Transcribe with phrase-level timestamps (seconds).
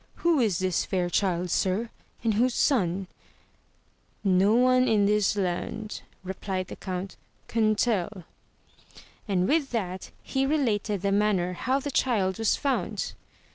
[0.25, 1.91] Who is this fair child sir,
[2.23, 3.05] and whose son
[3.67, 8.23] % No one in this land, replied the count, can tell,
[9.27, 13.13] and with that he related the manner how the child was found.